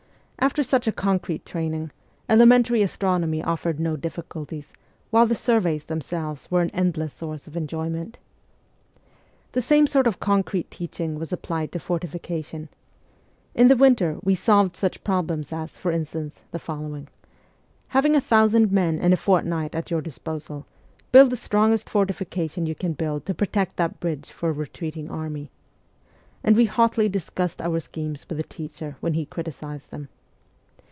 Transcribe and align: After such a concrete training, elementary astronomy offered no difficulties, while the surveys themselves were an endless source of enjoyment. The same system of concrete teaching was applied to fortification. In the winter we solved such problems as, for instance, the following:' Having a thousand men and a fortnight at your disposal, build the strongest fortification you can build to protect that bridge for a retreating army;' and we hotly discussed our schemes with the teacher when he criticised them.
After 0.43 0.63
such 0.63 0.87
a 0.87 0.91
concrete 0.91 1.45
training, 1.45 1.91
elementary 2.27 2.81
astronomy 2.81 3.43
offered 3.43 3.79
no 3.79 3.95
difficulties, 3.95 4.73
while 5.11 5.27
the 5.27 5.35
surveys 5.35 5.85
themselves 5.85 6.49
were 6.49 6.61
an 6.63 6.71
endless 6.71 7.13
source 7.13 7.45
of 7.45 7.55
enjoyment. 7.55 8.17
The 9.51 9.61
same 9.61 9.85
system 9.85 10.07
of 10.07 10.19
concrete 10.19 10.71
teaching 10.71 11.19
was 11.19 11.31
applied 11.31 11.71
to 11.73 11.79
fortification. 11.79 12.69
In 13.53 13.67
the 13.67 13.75
winter 13.75 14.17
we 14.23 14.33
solved 14.33 14.75
such 14.75 15.03
problems 15.03 15.53
as, 15.53 15.77
for 15.77 15.91
instance, 15.91 16.41
the 16.49 16.57
following:' 16.57 17.07
Having 17.89 18.15
a 18.15 18.21
thousand 18.21 18.71
men 18.71 18.97
and 18.97 19.13
a 19.13 19.17
fortnight 19.17 19.75
at 19.75 19.91
your 19.91 20.01
disposal, 20.01 20.65
build 21.11 21.29
the 21.29 21.35
strongest 21.37 21.87
fortification 21.87 22.65
you 22.65 22.73
can 22.73 22.93
build 22.93 23.27
to 23.27 23.35
protect 23.35 23.77
that 23.77 23.99
bridge 23.99 24.31
for 24.31 24.49
a 24.49 24.53
retreating 24.53 25.07
army;' 25.07 25.51
and 26.43 26.55
we 26.55 26.65
hotly 26.65 27.07
discussed 27.07 27.61
our 27.61 27.79
schemes 27.79 28.27
with 28.27 28.39
the 28.39 28.43
teacher 28.43 28.97
when 29.01 29.13
he 29.13 29.23
criticised 29.27 29.91
them. 29.91 30.09